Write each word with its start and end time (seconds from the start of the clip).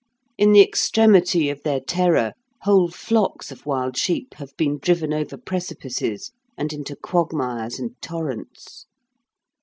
In 0.35 0.51
the 0.51 0.63
extremity 0.63 1.51
of 1.51 1.61
their 1.61 1.79
terror 1.79 2.31
whole 2.63 2.87
flocks 2.89 3.51
of 3.51 3.67
wild 3.67 3.95
sheep 3.95 4.33
have 4.37 4.51
been 4.57 4.79
driven 4.79 5.13
over 5.13 5.37
precipices 5.37 6.31
and 6.57 6.73
into 6.73 6.95
quagmires 6.95 7.77
and 7.77 7.91
torrents. 8.01 8.87